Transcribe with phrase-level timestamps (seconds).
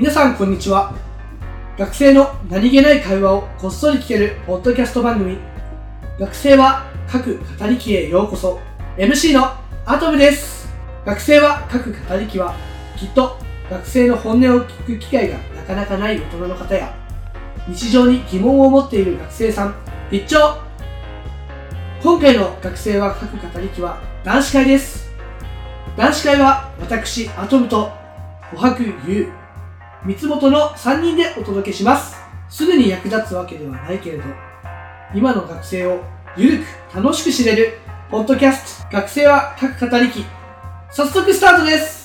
[0.00, 0.94] 皆さんこんにちは。
[1.76, 5.36] 学生の何気ない会話をこっそり聞けるポッドキャスト番組。
[6.18, 8.58] 学生は各語り機へようこそ。
[8.96, 9.52] MC の
[9.84, 10.72] アトムです。
[11.04, 12.56] 学生は各語り機は
[12.96, 13.36] きっと
[13.68, 16.96] 学生の本音を聞く機会がなかなかない大人の方や
[17.68, 19.74] 日常に疑問を持っている学生さん。
[20.10, 20.56] 一丁。
[22.02, 25.10] 今回の学生は各語り機は男子会です。
[25.94, 27.92] 男子会は私アトムと
[28.54, 29.39] 琥珀優
[30.02, 32.16] 三つ元の3人でお届けします。
[32.48, 34.24] すぐに役立つわけではないけれど
[35.14, 36.02] 今の学生を
[36.36, 37.78] ゆるく楽しく知れる
[38.10, 40.24] ポッドキャスト学生は各語り機
[40.90, 42.00] 早速スタートです。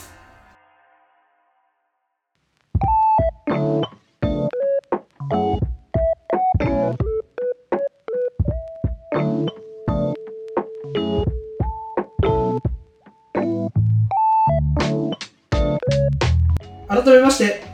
[16.88, 17.65] 改めまして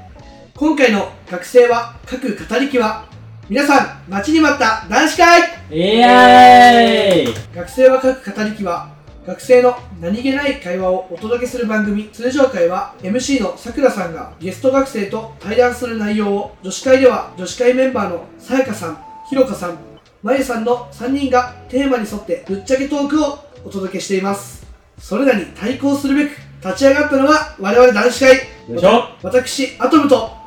[1.52, 3.06] 生は各語り機は
[3.50, 5.42] 皆さん待ちに待った男子会!
[5.70, 7.56] イエーイ!
[7.56, 8.96] 学生は各語り機は
[9.28, 19.78] 学生の何気ない会話をお届けする番組通常会は MC のさくらさんがゲスト学生と対談する内容を女子会では女子会メンバーのさやかさんひろかさん
[20.24, 24.66] まゆさんの3人がテーマに沿ってぶっちゃけトークをお届けしています。
[24.98, 28.36] それらに対抗するべく立ち上がったのが我々男子会。
[28.70, 29.10] よいしょ。
[29.24, 30.41] 私アトムと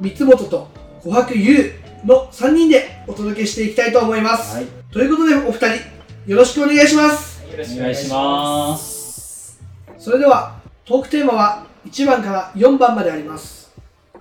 [0.00, 0.68] 三つ元と
[1.02, 1.72] 琥珀優
[2.06, 4.66] の3人でお届けしていきたいと思います、はい。
[4.90, 5.66] ということでお二人
[6.26, 7.44] よろしくお願いします。
[7.50, 9.60] よろしくお願いします。
[9.98, 13.70] それではトークテーマは1番から4番まであります。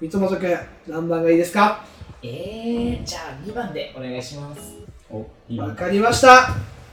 [0.01, 1.85] 三つ元くん何番がいいですか？
[2.21, 4.75] えー、じゃあ2番でお願いします。
[5.09, 6.49] わなかりました。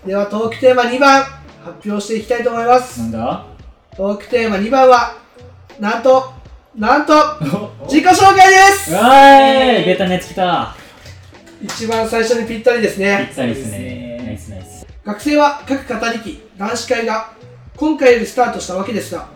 [0.07, 1.25] ではトークテーマ2番
[1.65, 3.01] 発表していきたいと思います。
[3.01, 3.47] なんだ？
[3.97, 5.17] トークテーマ2番は
[5.81, 6.36] なんと
[6.77, 7.15] なんと
[7.81, 8.93] お自己紹介です。
[8.93, 9.87] うわーい。
[9.87, 10.77] ベタなやつ来た。
[11.63, 13.25] 一番最初にぴったりですね。
[13.29, 14.19] ぴったりですそうですね。
[14.19, 14.87] ねナイスナイス。
[15.03, 17.33] 学生は各語り機男子会が
[17.77, 19.27] 今回よりスタートしたわけですが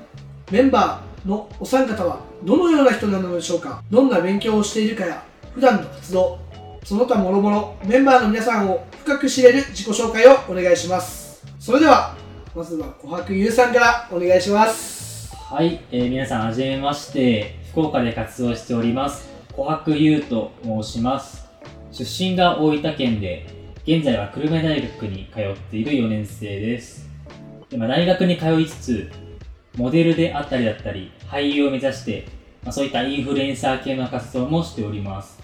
[0.51, 3.83] メンバーのお三方はどのような人なのでしょうか？
[3.91, 5.25] どんな勉強をしているかや
[5.55, 6.39] 普段の活動
[6.85, 11.43] その他もろもろメンバーの皆さんを深く知れる自己紹介をお願いします。
[11.59, 12.15] それでは
[12.55, 15.10] まずは琥珀優さんからお願いします
[15.51, 17.57] はい、えー皆さんはじめまして。
[17.73, 19.29] 福岡で活動しております。
[19.57, 21.45] 琥珀優と申します。
[21.91, 23.49] 出身が大分県で
[23.83, 27.11] 現在は久留米大学に通っている4年生です。
[27.69, 29.11] で、まあ、大学に通いつつ
[29.77, 32.29] モデルであったりだったり俳優を目指して、
[32.63, 35.43] まあ、そういったインフルエンサー系の活動もしております。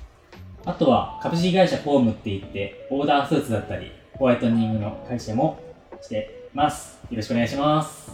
[0.64, 5.58] あとは株式会社フォームって言ってオーダースーツだったりホワイトニングの会社も
[6.00, 7.00] してます。
[7.10, 8.05] よろしくお願いします。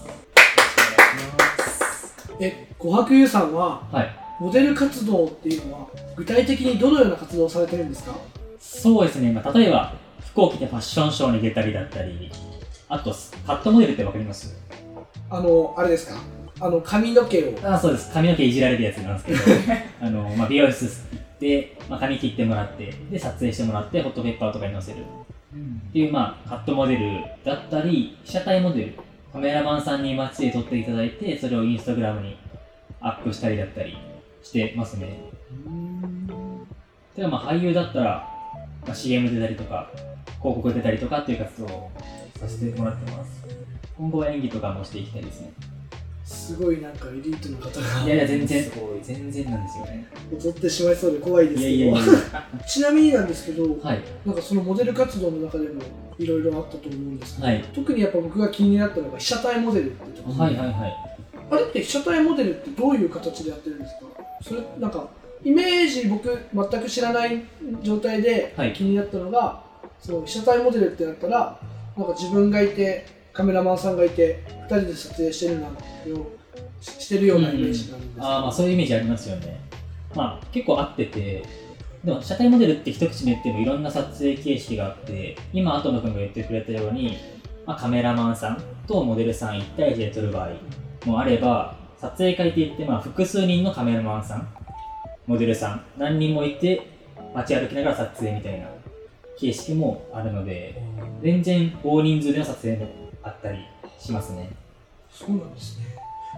[2.41, 4.17] え琥珀優さんははい。
[4.41, 8.15] モデル活動っていうのは具体的にどのような活動をされてるんですか？
[8.59, 12.31] そうですね、まあ、例えば服を着てファッションショーに出たりだったり
[12.89, 13.15] あと
[13.47, 14.57] カットモデルってわかります？
[15.31, 16.21] あのあれですか？
[16.61, 17.59] あの髪の毛を。
[17.63, 18.13] あそうです。
[18.13, 19.61] 髪の毛いじられるやつなんですけど
[20.01, 24.99] あの、まあ、美容室行って、まあ、髪切ってもらってで撮影してもらってホットペッパーとかに載せる。
[25.01, 28.95] っていう、まあ、カットモデルだったり被写体モデル
[29.33, 32.37] カメラマンさんに街で撮っていただいてそれをインスタグラムに
[33.01, 33.97] アップしたりだったり
[34.43, 35.19] してますね。
[37.17, 38.29] ではまあ俳優だったら、
[38.87, 39.91] まあ、CM 出たりとか
[40.41, 41.93] 広告出たりとかっていう活動を
[42.39, 43.43] させてもらってます。
[43.97, 45.53] 今後は演技とかもしていきたいですね
[46.25, 48.63] すごいなんかエリートの方がいやいや全然。
[48.65, 49.01] すごい。
[49.03, 50.07] 全然なんですよね。
[50.33, 51.69] 踊ってしまいそうで怖いですけど。
[51.69, 52.49] いやいやいや。
[52.67, 54.01] ちなみになんですけどはい。
[54.25, 55.83] なんかそのモデル活動の中でも
[56.19, 57.65] いろいろあったと思うんですけど、はい。
[57.75, 60.97] 特にやっぱ僕が気になったのが被写体モデルってところ、はいはいはい。
[61.51, 64.07] あれって被写体モデルってどういう形でやってるんですか？
[64.43, 65.09] それなんか
[65.45, 67.43] イメージ僕全く知らない
[67.83, 68.73] 状態ではい。
[68.73, 69.61] 気になったのが、
[70.01, 71.59] そう被写体モデルってなったら
[71.97, 75.71] なんか自分がいてカメラマンさんがいて2人で撮影してるような
[76.81, 79.61] ししてるようなイメージがあるんですけど、あーまあそういうイメージありますよね。
[80.15, 81.45] まあ結構合ってて
[82.05, 87.17] でも車体モデルって一口に言ってもいろんな撮影形式があって今アトム君が言ってくれたように、
[87.65, 90.51] まあ、カメラマンさんとモデルさん1対1で撮る場合
[91.07, 94.49] もあれば撮影会って言ってまあ複数人のカメラマンさん
[95.27, 96.89] モデルさん何人もいて
[97.35, 98.67] 街歩きながら撮影みたいな
[99.39, 100.83] 形式もあるので
[101.23, 103.59] 全然大人数での撮影もあったり
[103.99, 104.51] しますね。
[105.11, 105.85] そうなんですね。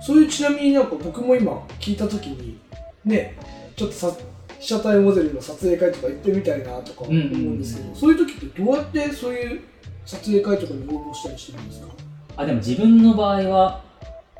[0.03, 2.59] そういうちなみになんか僕も今聞いた時に
[3.05, 3.37] ね
[3.77, 4.13] ちょっとさ
[4.59, 9.61] 被写体モデルの撮影会とか行ってみたいなとか思うんですけど、そういう時ってどうやってそういう
[10.05, 11.89] 撮影会とかに応募したりしてるんですか？
[12.37, 13.83] あでも自分の場合は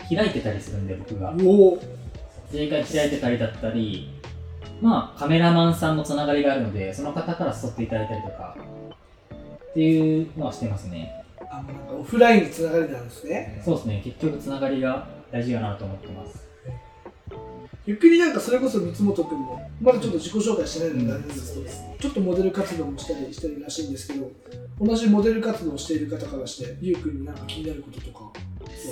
[0.09, 1.33] 開いてたりするんで僕が。
[1.33, 4.11] 撮影会開いてたりだったり
[4.81, 8.57] まあ、カメラマンさんのつながりがあるので、その方から誘っていただいたりとか、
[9.71, 11.24] っていうのはしてますね。
[11.57, 13.63] あのなんかオフラインのつながりなんですね。
[13.65, 16.45] そうですね、結局つながりが大事かなと思ってます。
[17.87, 24.33] ゆっくりなんかそれこそ三本君も、まだちょっと自己紹介してないのであれなんですけど、ちょっとモデル活動もしたりしてるらしいんですけど、
[24.81, 28.33] 同じモデル活動をしている方からして、ゆうくんになんか気になることとかは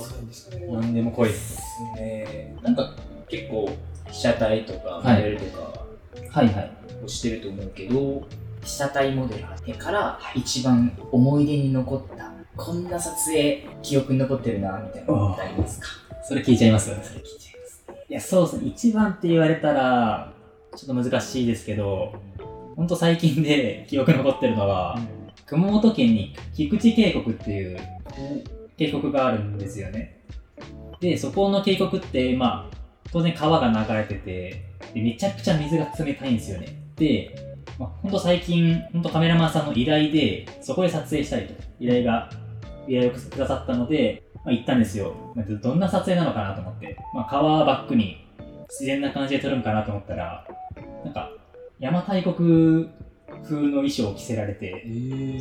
[0.09, 0.67] ないんですかね？
[0.71, 1.29] 何でも来い。
[1.31, 1.61] です
[1.97, 2.57] ね。
[2.63, 2.95] なんか
[3.29, 3.69] 結構
[4.11, 5.87] 被写体とかはいモデルとか
[6.31, 6.71] はいはい。
[7.03, 8.29] をしてると思うけど、
[8.63, 15.89] 被写体モデルから一番思い出に残った、こんな撮影記憶に残ってるなみたいなのってありますか？
[16.23, 16.87] それ聞いちゃいます？
[16.87, 17.85] それ聞いちゃいます。
[18.09, 18.69] いや、そうですね。
[18.69, 20.33] 一番って言われたら、
[20.77, 22.15] ちょっと難しいですけど、
[22.77, 24.99] ほんと最近で 記憶に残ってるのは、
[25.47, 27.79] 熊本県に菊池渓谷っていう
[28.77, 30.21] 渓谷があるんですよね。
[31.01, 32.77] で、そこの渓谷って、まあ、
[33.11, 34.63] 当然川が流れてて、
[34.95, 36.69] でめちゃくちゃ水が冷たいんですよね。
[36.97, 37.35] で、
[37.79, 42.31] まあ、ほんと最近、ほんとカメラマンさんの依頼で、そこで撮影したいと、依頼が、
[42.89, 45.15] 依頼をくださったので、まあ、行ったんですよ。
[45.35, 46.97] まあどんな撮影なのかなと思って。
[47.15, 48.27] まあ、川バックに
[48.69, 50.47] 自然な感じで撮るんかなと思ったら、
[51.05, 51.31] なんか、
[51.81, 52.89] 邪馬台国
[53.45, 54.85] 風の衣装を着せられて、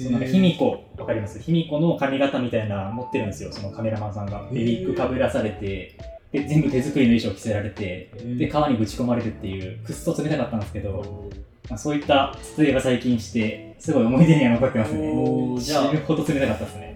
[0.01, 1.39] そうなんか卑弥呼、わかります？
[1.39, 4.47] 卑弥呼の髪型みたいなの持ってるんですよ、そのカメラマンさんが。
[4.51, 5.97] で、ウィッグかぶらされて、
[6.31, 11.29] で、全部手作りの衣装を着せられて、で、川にぶち込まれるっていう、くっそ冷たかったんですけど、
[11.69, 15.11] まあ、そういった撮影が最近して、すごい思い出には残ってますね。
[15.59, 16.93] 死ぬほど冷たかったですね。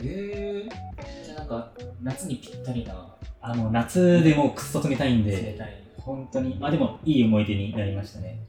[1.46, 1.72] なんか
[2.02, 5.84] 夏にぴったりなあの、夏でもくっそ冷たいん冷で、たい。
[5.98, 8.40] 本当に、まあでも、いい思い出になりましたね。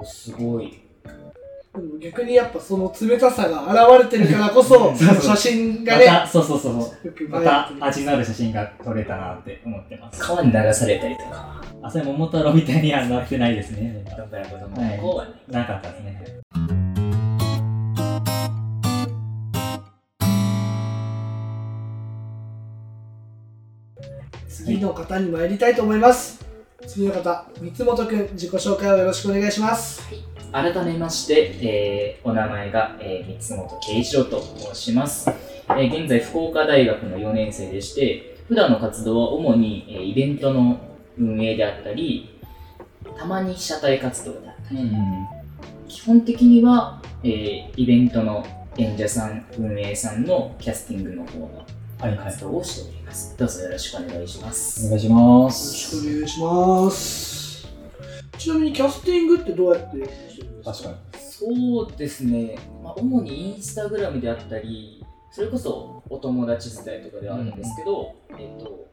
[0.00, 0.80] ーすごい。
[1.74, 7.06] でも逆にやっぱその冷たさが現れてるからこそ、そうそう写真がね、また、そうそうそうそう。
[7.06, 10.18] よく映えまてた味のある写真が撮れたなって思ってます。
[10.18, 11.62] 川に流されたりとか。
[11.82, 14.02] あ、それ桃太郎みたいにはなってないですね。
[14.10, 15.32] こどんぶはいらこはね。
[15.48, 16.40] なかったですね。
[24.68, 26.44] 次の方に参りたいと思います。
[26.86, 30.02] 次の方、三本くん、自己紹介をよろしくお願いします。
[30.52, 35.30] 改めまして、えーお名前が、えー、三本圭一郎と申します、
[35.70, 40.78] えー現在福岡大学の4年生でして普段の活動は主に、えーイベントの
[41.18, 42.38] 運営であったり
[43.18, 45.26] たまに被写体活動であったりうん。
[45.88, 48.44] 基本的には、えーイベントの
[48.76, 51.64] 演者さん運営さんのキャスティングの方の
[52.00, 52.18] はいはい。
[52.18, 52.97] 活動をしております、
[53.38, 55.96] どうぞよろしくお願いします、お願いしまよろしす。
[55.96, 57.66] くお願いします。
[58.36, 60.04] ちなみにキャスティングってどうやって？
[60.30, 60.96] してるんですか確かに。
[61.20, 68.86] そうですね、まあ、主にインスタグラムであったり、それこそお友達伝いとかではあるんですけど、えっと、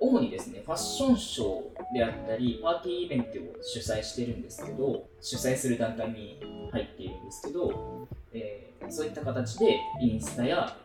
[0.00, 3.32] 主にですね、ファッションショーであったり、パーティーイベントを
[3.62, 6.40] 主催してるんですけど、主催する団体に
[6.72, 10.76] 入っているんですけど、えーそういった形でインスタや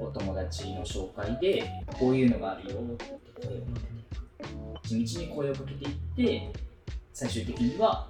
[0.00, 1.64] お友達の紹介で、
[1.98, 3.04] こういうのがあるよって
[3.46, 3.94] 声をかけて。
[4.84, 6.52] 地道に声をかけていって、
[7.12, 8.06] 最終的には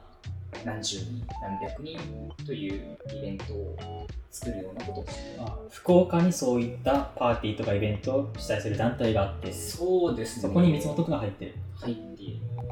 [0.65, 1.99] 何十人、何百人
[2.45, 9.77] というイベントを作るようなことをしていまあ福岡にそういったパーティーとかイベントを主催する団体があって、す。
[9.77, 10.43] そうですね。
[10.43, 11.55] そこに三本くんが入ってる。
[11.81, 12.69] 入っているので、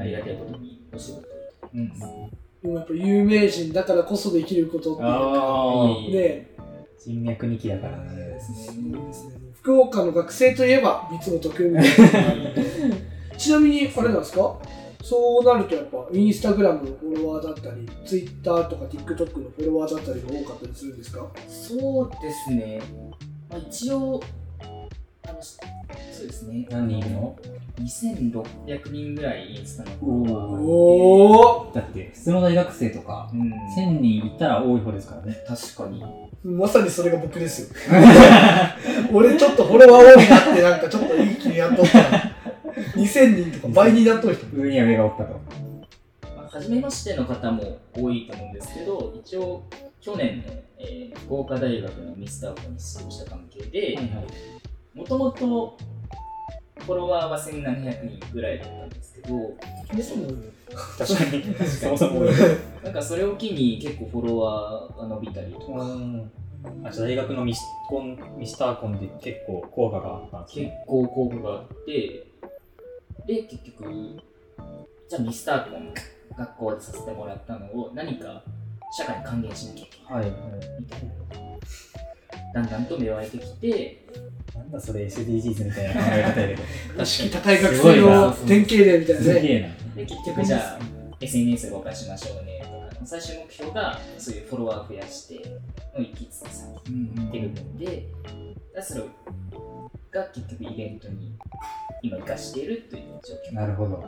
[0.00, 1.34] ありがたいことにお仕事をいた
[1.68, 2.02] だいてます。
[2.62, 5.16] でもやっぱ有名人だからこそできることっていうか、
[6.10, 6.55] ね、
[7.04, 8.38] 人脈2期だからね。
[9.52, 12.50] 福岡の学生といえば三本くんみたいな。
[13.36, 14.56] ちなみに、あれなんですか？
[15.02, 21.26] そうなるとやっぱインスタグラムのフォロワーだったり、ツイッターとか TikTok のフォロワーだったりが多かったりするんですか？
[21.48, 22.80] そうですね。
[23.48, 24.20] まあ、一応、
[25.28, 25.56] あの、し
[26.12, 26.66] そうですね。
[26.70, 27.36] 何人いるの
[27.78, 30.70] ?2600 人ぐらいインスタのフォロワーがいてお
[31.68, 35.36] おだって、普通の大学生とか、うん、1000人いったら多い方ですからね。
[35.46, 36.02] 確かに。
[36.44, 37.76] まさにそれが僕ですよ。
[39.12, 42.36] 俺ちょっとフォロワー多いなってなんかちょっといい気にやっとったら、
[42.94, 44.46] 2000人とか倍になっとる人。
[44.56, 45.40] 上には上がおったと。
[46.36, 49.62] まあ初めましての方も多いと思うんですけど、一応、
[50.00, 54.08] 去年の、えー福岡大学のミスターコに出場した関係で、はい。
[54.94, 55.76] もともと
[56.78, 59.54] フォロワーは1700人ぐらいだったんですけど、
[60.98, 61.66] 確かに。
[61.66, 62.20] そもそも。
[62.82, 66.30] なんかそれを機に結構フォロワーが伸びたりとか、うん
[66.82, 70.84] あじゃあ大学のミスコンミスターコンで結構効果があったんです結ね。
[70.86, 72.26] 構効果があって、
[73.26, 73.92] で、結局、
[75.08, 75.94] じゃあミスターコン
[76.36, 78.42] 学校でさせてもらったのを何か
[78.96, 80.32] 社会に還元しなきゃいけないはい。
[80.80, 81.08] みたいな
[82.54, 84.04] だんだんと芽生えてきて、
[84.56, 86.62] なんだそれ SDGs みたいな考え方やけど。
[87.02, 89.85] 意識高い学生の典型例みたいなね。
[89.96, 90.78] で結局じゃあ
[91.20, 95.60] SNS 動かしましょうねとかの最終目標がそういうフォロワー増やして
[95.94, 98.08] の行きつつさってる部分で
[98.74, 99.04] だそれ
[100.10, 101.38] が結局イベントに
[102.02, 104.04] 今生かしているという状況になるほど。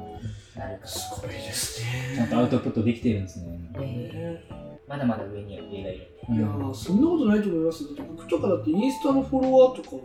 [0.57, 1.80] なるかすごいです
[2.14, 3.71] ちゃんとアウトプットできてるんですね。
[3.75, 7.90] ら、えーまだまだ上には上がいるいやーそんなことないと思いますよ。
[7.90, 9.97] だって僕とかだってインスタのフォロワーとか、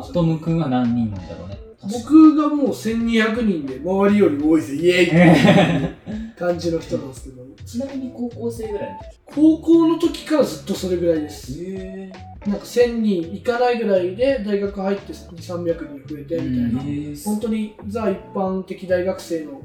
[0.00, 1.67] アトム君は何人なんだろうね。
[1.82, 9.04] 僕がもう1200人で周りより多いぜ、イエーイっていう 感じの人なんですけど、ちなみに高校生ぐらいの時。
[9.26, 11.54] 高校の時からずっとそれぐらいです。
[11.64, 12.10] え
[12.46, 16.82] なんか1000人いかないぐらいで大学入って2、300人増えてみたいな、
[17.24, 19.60] 本当にザ一般的大学生の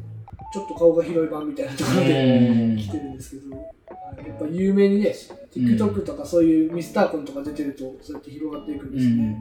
[0.54, 2.78] ちょっと顔が広い版みたいなところでうん。
[2.78, 5.16] 来てるんですけど、やっぱ有名にね、
[5.54, 9.38] TikTok とかそういうミスターコンとか出てると、そうやって広がっていくんですね。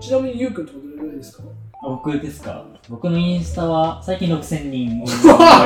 [0.00, 1.42] ちなみにゆうくんとかどれぐらいですか？
[1.82, 2.64] 僕ですか？
[2.88, 5.12] 僕のインスタは最近6000人 超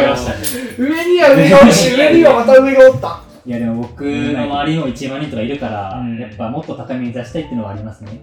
[0.00, 0.38] えましたね。
[0.78, 3.20] 上には上がおるし、 上にはまた上がおった。
[3.44, 8.20] いやでも僕の周りにも1万人とかいるから、うんやっぱもっと高みに出したいっていうのはありますね。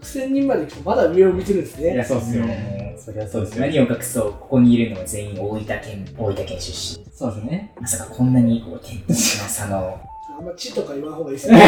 [0.00, 2.04] 6000人まで来てまだ上を見てるんですいや、ね。
[2.04, 2.44] そうっすよ。
[2.44, 2.50] うん
[2.98, 3.66] そりゃそうですよ。
[3.66, 4.32] 何を隠そう？
[4.32, 7.72] ここにいるのは全員大分県大分県出身そうですね。
[7.80, 10.00] まさかこんなにこう天と地の差の
[10.38, 11.60] あんま地とか言わん方がいいですね。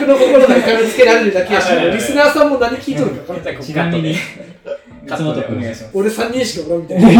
[0.00, 3.62] 僕の心が痛めつけられるだけやし、リスナーさんも何聞いとるか分からない。
[3.64, 4.14] ちなみに、
[5.16, 5.44] 三本君。
[5.44, 7.08] え、お願いします俺3人しかおらんみたいな。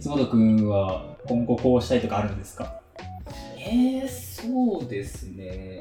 [0.00, 2.80] 三本君は今後こうしたいとかあるんですか？
[3.58, 5.80] えー、そうですね。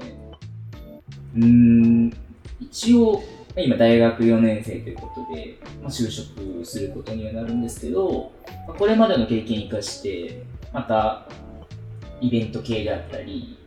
[1.36, 2.12] うーん、
[2.60, 3.22] 一応、
[3.58, 8.32] 今大学4年生ということで、まあ、就職することにはなるんですけど、
[8.68, 11.26] まあこれまでの経験を生かして、また
[12.22, 13.58] イベント系であったり、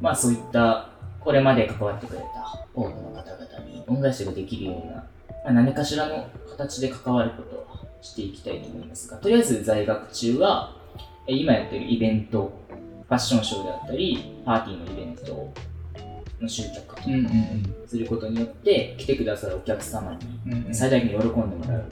[0.00, 0.88] まあそういった
[1.20, 5.04] これまで関わってくれた多くの方々に恩返しができるような、まあ、
[5.44, 7.66] 何かしらの形で関わることを
[8.02, 10.76] していきたいと思いますが、とりあえず在学中は、
[11.26, 12.52] え今やってるイベント、
[13.08, 15.52] ファッションショーであったり、パーティーのイベント
[16.40, 17.02] の集客とか
[17.86, 21.84] することによって、来てくださるお客様に最大限喜んでもらう。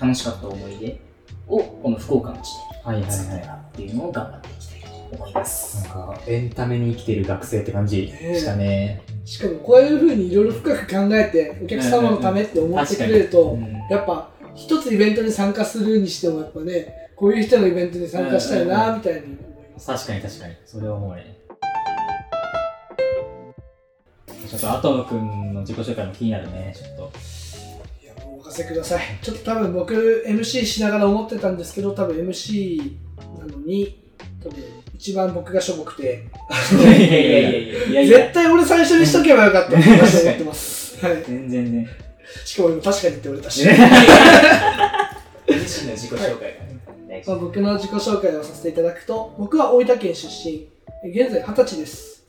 [0.00, 1.00] 楽しかった思い出
[1.48, 2.48] を、この福岡の地
[2.84, 5.46] はいはいで作ってもはらうっていうのを頑張っていきたいと思いまい。
[5.46, 5.88] す。
[5.88, 9.02] なんか、エンタメに生きてる学生って感じしたね。
[9.28, 13.58] しかもこういうふうにいろいろ深く考えて、お客様のためって思ってくれると、
[13.90, 19.36] やっぱ一つイベントに参加するにしてもやっぱね、こういう人のイベントに参加したいなみたいに思い
[19.74, 19.86] ます。
[19.86, 20.54] 確かに確かに。
[20.64, 21.36] それは思うね。
[24.48, 27.12] ちょっとアトム君の自己紹介も気になるね、ちょっと。
[28.02, 29.02] いや、もうお任せください。
[29.20, 32.96] ちょっと多分僕 MC しながら思ってたんですけど、多分 MC
[33.40, 34.02] なのに、
[34.42, 34.56] 多分
[34.98, 36.24] 一番僕がしょぼくて、
[36.72, 41.06] いやいやいやいやいやいや絶対俺最初にしとけばよかったって私は思ってます。
[41.06, 41.22] はい。
[41.24, 41.88] 全然ね。
[42.44, 43.60] しかも今確かにって言われたし。
[43.60, 43.74] 自
[45.82, 46.68] 身の自己紹介
[47.38, 50.66] 僕の自己紹介をさせていただくと、僕は大分県出身、
[51.04, 52.26] え現在20歳です。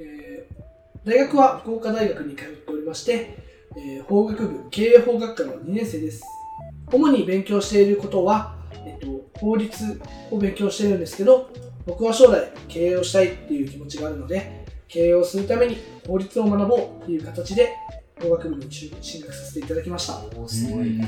[0.00, 0.56] えー
[1.04, 3.36] 大学は福岡大学に通っておりまして、
[3.76, 6.22] えー法学部経営法学科の2年生です。
[6.90, 8.56] 主に勉強していることは、
[8.86, 11.50] えっと、法律を勉強しているんですけど、
[11.86, 17.74] 僕は将来経営をしたいっていう気持ちがあるので、経営をするために法律を学ぼうっていう形で
[18.20, 18.90] 法学部に進
[19.20, 20.14] 学させていただきました。
[20.48, 21.00] すごい。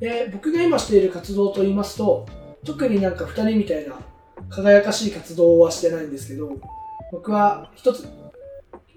[0.00, 2.26] で僕が今している活動といいますと
[2.64, 3.96] 特になんか2人みたいな
[4.50, 6.56] 輝かしい活動はしてないんですけど
[7.12, 8.08] 僕は一つ、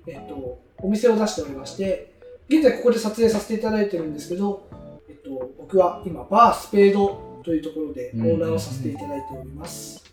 [0.07, 2.13] えっと、お店を出しておりまして
[2.49, 4.67] 現在ここで撮影させていただいてるんですけど、
[5.07, 10.03] えっと、僕は今バースペードというところでオーナーをさせていただいております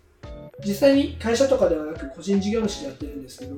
[0.65, 3.57] 実際に会社とかではなく個人事業主でやってるんですけど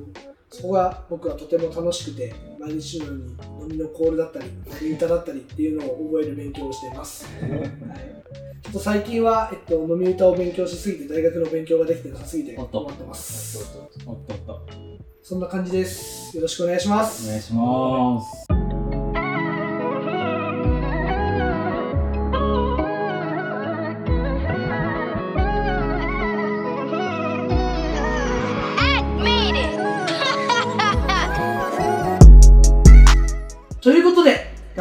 [0.51, 3.23] そこが僕はとても楽しくて毎日のように
[3.61, 7.25] 飲みのコールだったり飲み歌だったりっていうのを覚える勉強をしています。
[7.25, 8.19] はい。
[8.61, 13.79] ちょっと最近は、えっと、飲み歌を勉強しすぎて大学の勉強ができてなさすぎて困ってます。
[14.05, 14.67] おっとおっと。
[15.23, 16.35] そんな感じです。
[16.35, 18.48] よろしくお願いしまおす願いします。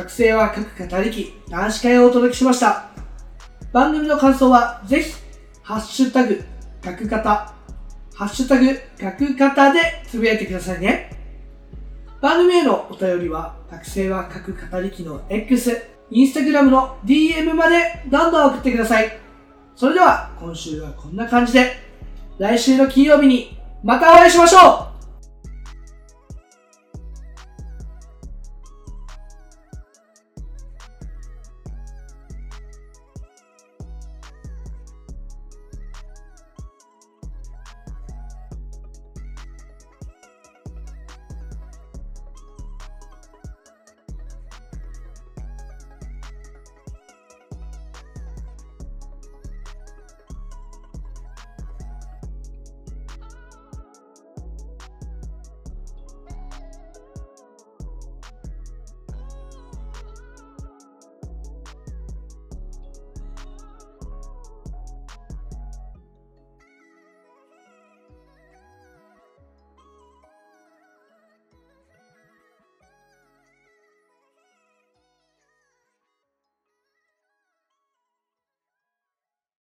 [0.09, 2.89] 学生は各語りき男子会をお届けしました。
[3.75, 5.13] 番組の感想はぜひ
[5.63, 6.43] ハッシュタグ
[6.83, 7.53] 学方
[8.15, 11.11] ハッシュタグ学方でつぶやいてくださいね。
[12.23, 15.77] 番組へのお便りは学生は各語りきの X
[16.11, 19.19] インスタグラムの DM までどんどん送ってください。
[19.77, 21.75] それでは今週はこんな感じで
[22.39, 24.88] 来週の金曜日にまたお会いしましょう。